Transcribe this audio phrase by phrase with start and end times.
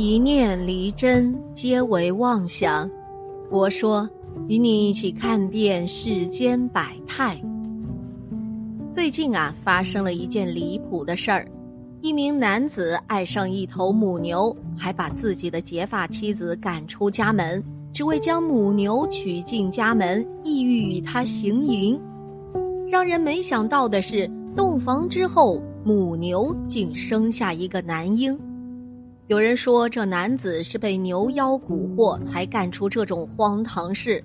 [0.00, 2.88] 一念离真，皆为妄想。
[3.50, 4.08] 佛说，
[4.46, 7.36] 与你一起看遍世间百态。
[8.92, 11.48] 最近啊，发生了一件离谱的事儿：
[12.00, 17.60] 一名男子爱上一头母牛，还把自己的结发妻子赶出家门，
[17.92, 22.00] 只为将母牛娶进家门，意欲与他行淫。
[22.88, 28.38] 让人没想到的是，洞房之后，母牛竟生下一个男婴。
[29.28, 34.24] 有人说，这男子是被牛妖蛊惑才干出这种荒唐事，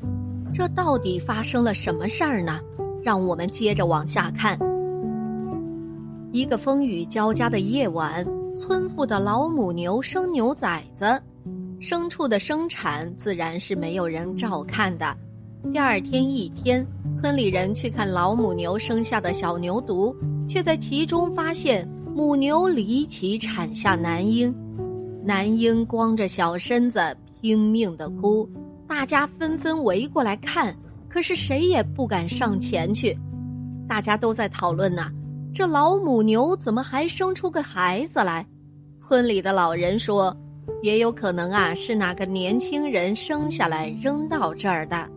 [0.53, 2.57] 这到底发生了什么事儿呢？
[3.03, 4.57] 让我们接着往下看。
[6.31, 11.21] 一个风雨交加的夜晚，村妇的老母牛生牛崽子，
[11.81, 15.17] 牲畜的生产自然是没有人照看的。
[15.73, 20.15] 第二天一天，村里人去看老母牛生下的小牛犊，
[20.47, 24.55] 却在其中发现母牛离奇产下男婴。
[25.25, 26.99] 男婴光着小身子
[27.39, 28.49] 拼命的哭，
[28.85, 30.75] 大家纷纷围过来看，
[31.07, 33.17] 可是谁也不敢上前去。
[33.88, 35.09] 大家都在讨论呐，
[35.53, 38.45] 这老母牛怎么还生出个孩子来？
[38.99, 40.35] 村里的老人说，
[40.81, 45.09] 也有可能啊是哪个年轻人生下来扔到这儿的。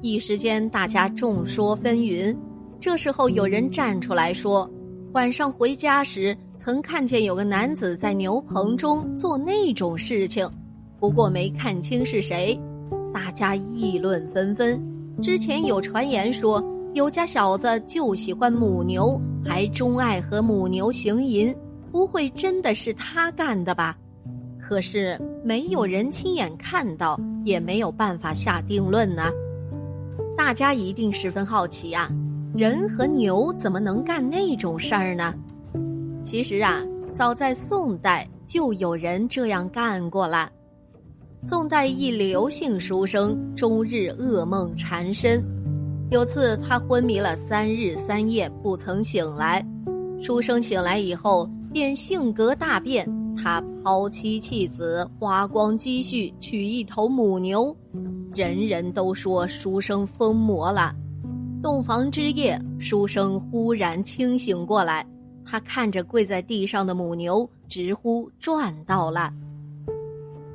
[0.00, 2.34] 一时间大家众说纷纭。
[2.80, 4.70] 这时候有人站出来说。
[5.12, 10.48] 晚上回家时，曾看见有个男子在牛棚中做那种事情，
[10.98, 12.58] 不过没看清是谁。
[13.12, 14.80] 大家议论纷纷。
[15.22, 21.54] 之前有传言说，有家小子就喜欢母牛，还钟爱和母牛行淫，
[21.90, 23.96] 不会真的是他干的吧？
[24.60, 29.30] 可是没有人亲眼看到，也没有办法下定论呢。
[30.36, 32.10] 大家一定十分好奇呀。
[32.54, 35.34] 人和牛怎么能干那种事儿呢？
[36.26, 36.82] 其实啊，
[37.14, 40.50] 早在宋代就有人这样干过了。
[41.38, 45.40] 宋代一刘姓书生终日噩梦缠身，
[46.10, 49.64] 有次他昏迷了三日三夜不曾醒来。
[50.20, 57.74] 书生醒来以后便性格大变，他抛妻弃子，花光积蓄娶一头母牛，
[58.34, 60.92] 人人都说书生疯魔了。
[61.62, 65.06] 洞房之夜，书生忽然清醒过来，
[65.48, 69.32] 他看着跪在地上的母牛，直呼赚到了。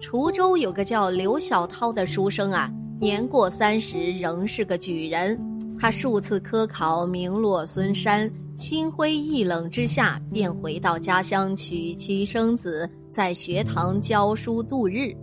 [0.01, 2.69] 滁州有个叫刘小涛的书生啊，
[2.99, 5.39] 年过三十仍是个举人。
[5.79, 15.15] 他数次科考名落孙山，心灰意冷之下，便回到家乡娶妻生子，在学堂教书度日。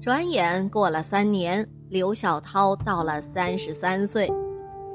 [0.00, 4.28] 转眼过了三年，刘小涛到了三十三岁。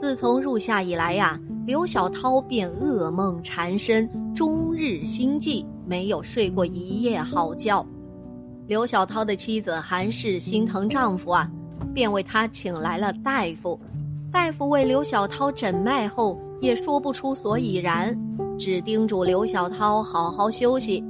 [0.03, 4.05] 自从入夏以来呀，刘小涛便噩梦缠身，
[4.35, 7.81] 终日心悸，没有睡过一夜好觉。
[8.67, 11.49] 刘小涛的妻子韩氏心疼丈夫啊，
[11.93, 13.79] 便为他请来了大夫。
[14.29, 18.13] 大夫为刘小涛诊脉后，也说不出所以然，
[18.59, 21.01] 只叮嘱刘小涛好好休息。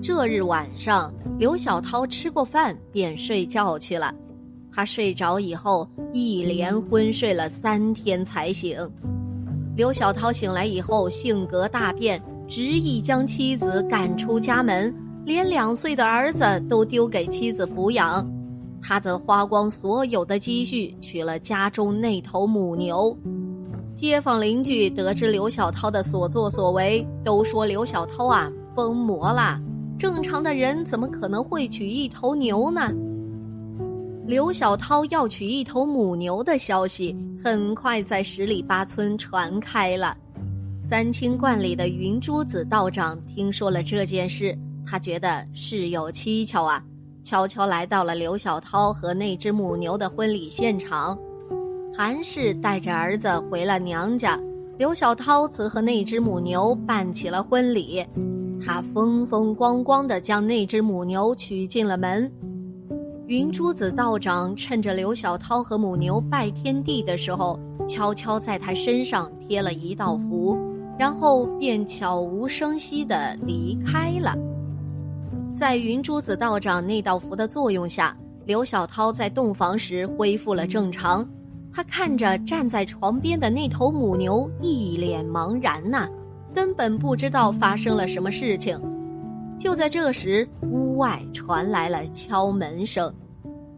[0.00, 4.14] 这日晚上，刘小涛吃过饭便睡觉去了。
[4.72, 8.78] 他睡着以后，一连昏睡了三天才醒。
[9.76, 18.28] 刘小涛醒来以后，性格大变，执意将妻子赶出家门，连两岁的儿子都丢给妻子抚养。
[18.80, 23.16] 他则花光所有的积蓄，娶了家中那头母牛。
[23.94, 29.60] 街坊邻居得知刘小涛的所作所为，都说刘小涛啊疯魔了。
[29.98, 32.92] 正常的人怎么可能会娶一头牛呢？
[34.28, 40.14] 刘小涛要娶一头母牛的消息很快在十里八村传开了。
[40.82, 44.54] 三清观里的云珠子道长听说了这件事，
[44.86, 46.84] 他觉得事有蹊跷啊，
[47.24, 51.18] 悄悄来到了刘小涛和那只母牛的婚礼现场。
[51.96, 54.38] 韩氏带着儿子回了娘家，
[54.76, 58.04] 刘小涛则和那只母牛办起了婚礼。
[58.60, 62.30] 他风风光光地将那只母牛娶进了门。
[63.28, 70.56] 云珠子道长趁着刘小涛和母牛拜天地的时候，悄悄在他身上贴了一道符，
[70.98, 74.34] 然后便悄无声息地离开了。
[75.54, 78.16] 在云珠子道长那道符的作用下，
[78.46, 81.28] 刘小涛在洞房时恢复了正常。
[81.70, 86.08] 他看着站在床边的那头母牛，一脸茫然呐，
[86.54, 88.80] 根本不知道发生了什么事情。
[89.58, 93.12] 就在这时，屋外传来了敲门声。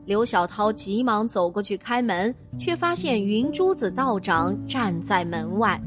[0.04, 5.80] 刘小涛急忙走过去开门，却发现云珠子道长站在门外。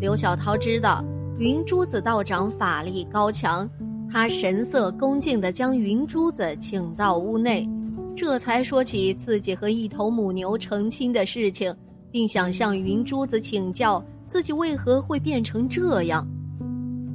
[0.00, 1.04] 刘小涛知道
[1.38, 3.68] 云珠子道长法力高强，
[4.10, 7.68] 他神色恭敬地将云珠子请到屋内，
[8.16, 11.74] 这才说起自己和一头母牛成亲的事情，
[12.10, 16.26] 并想向云珠子请教自己为何会变成这样。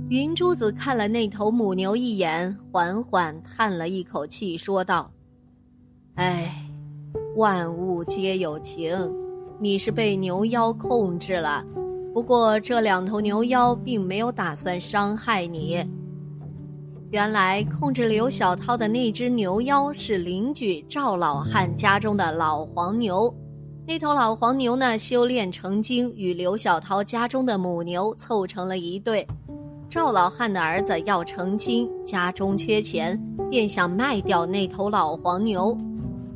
[0.10, 5.12] 云珠子看了那头母牛一眼，缓缓叹了一口气，说道
[6.16, 6.66] ：“哎，
[7.36, 8.98] 万物皆有情，
[9.60, 11.62] 你是被牛妖控制了。”
[12.16, 15.86] 不过，这两头牛妖并没有打算伤害你。
[17.12, 23.36] 原来，控制刘小涛的那只牛妖是邻居赵老汉家中的老黄牛。
[23.86, 29.28] 那头老黄牛呢，修炼成精，与刘小涛家中的母牛凑成了一对。
[29.90, 33.18] 赵老汉的儿子要成亲，家中缺钱，
[33.50, 35.76] 便想卖掉那头老黄牛。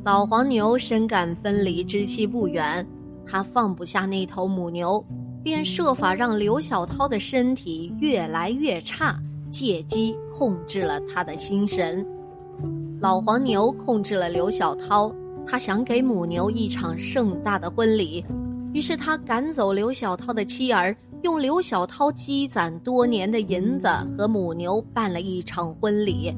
[0.04, 2.86] 老黄牛深感分离之期不远，
[3.26, 5.04] 他放不下那头母牛。
[5.42, 9.18] 便设法让刘小涛的身体越来越差，
[9.50, 12.06] 借机控制了他的心神。
[13.00, 15.12] 老黄牛控制了刘小涛，
[15.44, 18.24] 他想给母牛一场盛大的婚礼，
[18.72, 23.88] 于是他赶走刘小涛的妻儿，用刘小涛积攒多年的银子
[24.18, 26.34] 和母牛办了一场婚礼。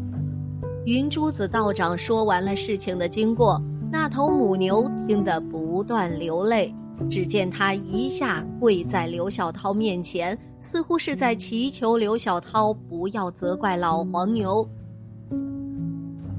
[0.84, 3.60] 云珠子道长说完了事情的经过，
[3.90, 6.72] 那头母牛听得不断流泪。
[7.10, 14.68] 只见他一下跪在刘小涛面前，似乎是在祈求刘小涛不要责怪老黄牛。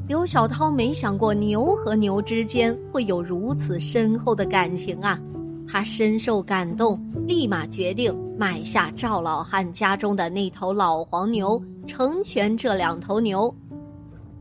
[0.07, 5.19] 刘小涛没想过牛和牛之间会有如此深厚的感情啊！
[5.67, 13.53] 他深受感动，立马决定买下赵老汉家中的那头老黄牛，成全这两头牛。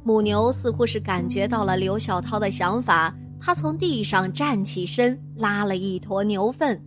[0.02, 3.14] 母牛似乎是感觉到了刘小涛的想法。
[3.40, 6.80] 他从地上站起身，拉了一坨牛粪，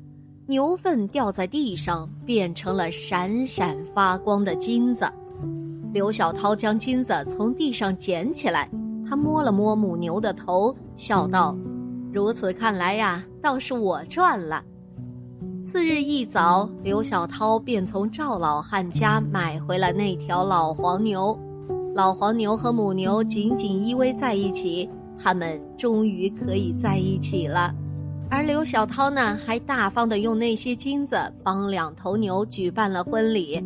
[0.47, 5.07] 牛粪掉在地上，变成了闪闪发光的金子。
[5.93, 8.67] 刘小涛将金子从地上捡起来，
[9.07, 11.55] 他摸了摸母牛的头，笑道
[12.17, 14.63] ：“如此看来呀，倒是我赚了。”
[15.61, 21.37] 次日一早，刘小涛便从赵老汉家买回了那条老黄牛，
[21.93, 24.89] 老黄牛和母牛紧紧依偎在一起。
[25.15, 27.71] 他们终于可以在一起了，
[28.31, 33.63] 而刘小涛呢，还大方的用那些金子帮两头牛举办了婚礼。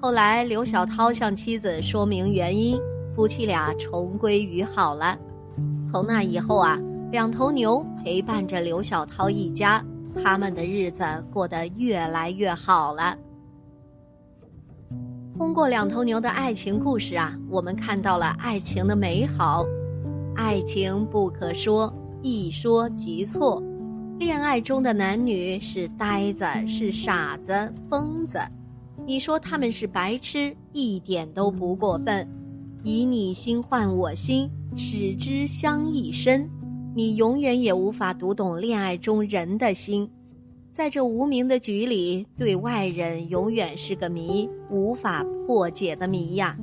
[0.00, 2.76] 后来，刘小涛向妻子说明原因，
[3.12, 5.16] 夫妻俩重归于好了。
[5.86, 6.78] 从那以后啊，
[7.10, 9.82] 两头牛陪伴着刘小涛一家，
[10.22, 11.02] 他们的日子
[11.32, 13.16] 过得越来越好了。
[15.38, 19.64] 通过两头牛的爱情故事啊，我们看到了爱情的美好。
[20.36, 21.90] 爱情不可说，
[22.20, 23.62] 一说即错。
[24.18, 28.38] 恋爱中的男女是呆子，是傻子，疯子。
[29.06, 32.28] 你说他们是白痴，一点都不过分。
[32.82, 36.46] 以你心换我心，使之相益深。
[36.98, 40.10] 你永远也无法读懂恋爱中人的心，
[40.72, 46.58] 在这无名的局里，对外人永远是个谜，无法破解的谜呀。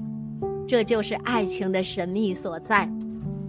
[0.68, 2.86] 这就是爱情的神秘所在。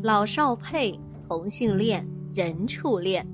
[0.00, 3.26] 老少配，同性恋，人畜恋，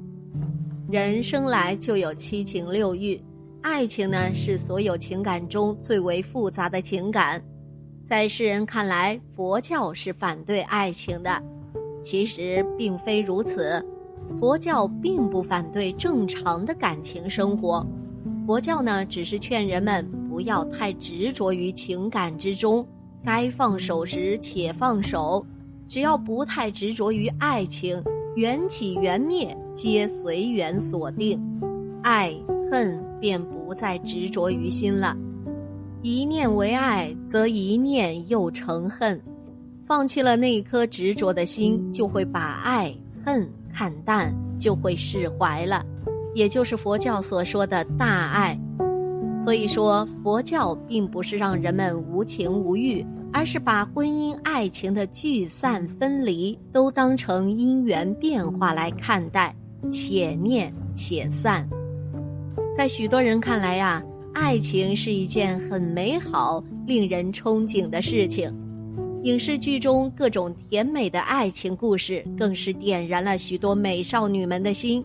[0.88, 3.22] 人生来就有七情六欲，
[3.60, 7.44] 爱情呢是所有情感中最为复杂的情感。
[8.02, 11.42] 在世人看来，佛教是反对爱情的，
[12.02, 13.84] 其实并非如此。
[14.38, 17.86] 佛教并不反对正常的感情生活，
[18.46, 22.86] 佛教呢只是劝人们不要太执着于情感之中，
[23.24, 25.44] 该放手时且放手。
[25.88, 28.02] 只要不太执着于爱情，
[28.36, 31.38] 缘起缘灭皆随缘所定，
[32.02, 32.32] 爱
[32.70, 35.14] 恨便不再执着于心了。
[36.00, 39.20] 一念为爱，则一念又成恨。
[39.92, 42.90] 放弃了那一颗执着的心，就会把爱
[43.26, 45.84] 恨看淡，就会释怀了，
[46.34, 48.58] 也就是佛教所说的大爱。
[49.38, 53.06] 所以说，佛教并不是让人们无情无欲。
[53.34, 59.54] 而是把婚姻爱情的聚散分离都当成因缘变化来看待，
[59.90, 61.68] 且念且散。
[62.74, 68.50] 在许多人看来呀，爱情是一件很美好、令人憧憬的事情。
[69.22, 75.04] 影视剧中各种甜美的爱情故事，更是点燃了许多美少女们的心。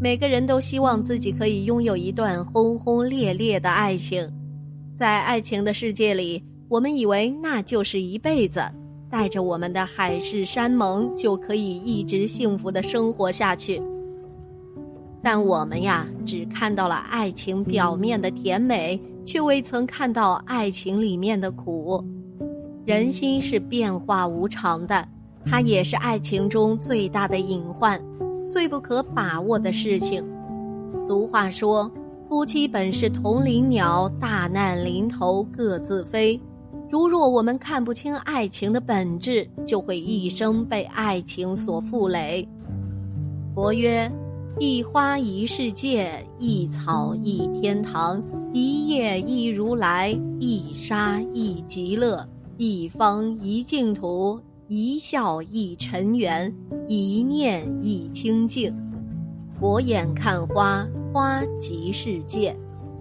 [0.00, 4.28] 每个人都希望自己可以拥有一段轰轰烈烈的爱情。
[4.96, 8.60] 在爱情的世界里，我们以为那就是一辈子，
[9.08, 13.80] 带着我们的海誓山盟，就可以一直幸福的生活下去。
[15.22, 22.04] 但我们呀，只看到了爱情表面的甜美，却未曾看到爱情里面的苦。
[22.84, 25.08] 人心是变化无常的，
[25.42, 27.98] 它也是爱情中最大的隐患，
[28.46, 30.22] 最不可把握的事情。
[31.02, 31.90] 俗话说
[32.28, 36.38] ：“夫妻本是同林鸟，大难临头各自飞。”
[36.90, 42.46] 如若我们看不清爱情的本质，就会一生被爱情所负累。
[43.54, 44.12] 佛曰
[44.60, 48.22] ：“一花一世界，一草一天堂，
[48.52, 56.54] 一叶一如来，一沙一极乐。”一方一净土，一笑一尘缘，
[56.86, 58.72] 一念一清净。
[59.58, 62.54] 佛眼看花，花即世界；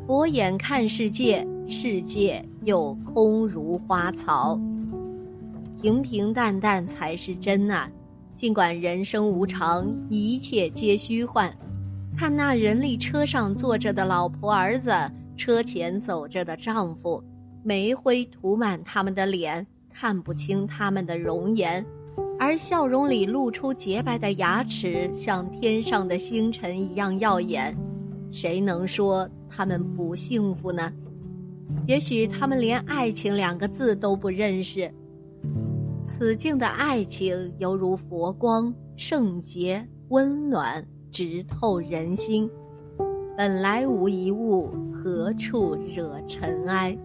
[0.07, 4.59] 佛眼看世界，世界又空如花草。
[5.79, 7.87] 平平淡淡才是真啊！
[8.35, 11.53] 尽管人生无常，一切皆虚幻。
[12.17, 14.91] 看那人力车上坐着的老婆儿子，
[15.37, 17.23] 车前走着的丈夫。
[17.63, 21.85] 煤灰涂满他们的脸，看不清他们的容颜，
[22.37, 27.75] 而笑容里露出洁白的牙齿，像天上的星辰一样耀眼。
[28.29, 30.91] 谁能说他们不幸福呢？
[31.87, 34.91] 也许他们连“爱情”两个字都不认识。
[36.03, 42.49] 此境的爱情犹如佛光，圣洁温暖，直透人心。
[43.37, 46.97] 本来无一物，何处惹尘埃？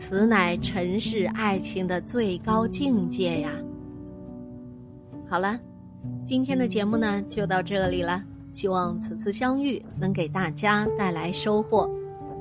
[0.00, 3.52] 此乃尘世爱情的最高境界呀！
[5.28, 5.60] 好了，
[6.24, 8.24] 今天的节目呢就到这里了。
[8.50, 11.88] 希望此次相遇能给大家带来收获。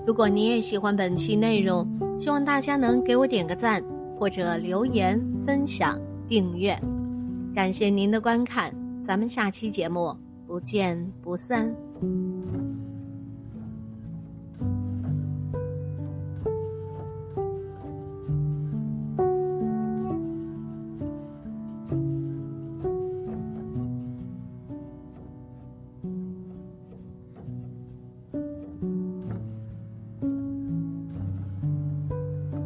[0.08, 1.86] 如果你也喜欢本期内容，
[2.18, 3.84] 希望大家能给我点个赞，
[4.18, 6.80] 或者留言、分享、订阅。
[7.54, 8.74] 感谢您的观看，
[9.04, 10.16] 咱们下期节目
[10.48, 11.70] 不见不散。